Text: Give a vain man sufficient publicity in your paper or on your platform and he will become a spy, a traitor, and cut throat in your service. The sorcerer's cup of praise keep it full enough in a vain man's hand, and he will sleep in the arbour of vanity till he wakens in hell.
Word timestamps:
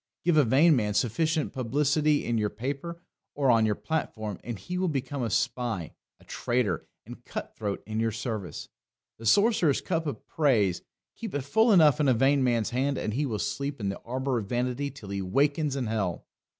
Give 0.23 0.35
a 0.35 0.43
vain 0.43 0.75
man 0.75 0.95
sufficient 0.95 1.53
publicity 1.53 2.25
in 2.25 2.39
your 2.39 2.49
paper 2.49 3.03
or 3.35 3.51
on 3.51 3.67
your 3.67 3.75
platform 3.75 4.39
and 4.43 4.57
he 4.57 4.79
will 4.79 4.87
become 4.87 5.21
a 5.21 5.29
spy, 5.29 5.93
a 6.19 6.23
traitor, 6.25 6.87
and 7.05 7.23
cut 7.23 7.55
throat 7.55 7.83
in 7.85 7.99
your 7.99 8.09
service. 8.09 8.67
The 9.19 9.27
sorcerer's 9.27 9.79
cup 9.79 10.07
of 10.07 10.25
praise 10.25 10.81
keep 11.15 11.35
it 11.35 11.43
full 11.43 11.71
enough 11.71 11.99
in 11.99 12.07
a 12.07 12.15
vain 12.15 12.43
man's 12.43 12.71
hand, 12.71 12.97
and 12.97 13.13
he 13.13 13.27
will 13.27 13.37
sleep 13.37 13.79
in 13.79 13.89
the 13.89 13.99
arbour 14.01 14.39
of 14.39 14.47
vanity 14.49 14.89
till 14.89 15.09
he 15.09 15.21
wakens 15.21 15.75
in 15.75 15.85
hell. 15.85 16.25